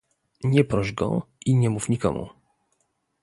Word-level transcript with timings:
"nie 0.43 0.63
proś 0.63 0.91
go 0.93 1.27
i 1.45 1.55
nie 1.55 1.69
mów 1.69 1.89
nikomu." 1.89 2.29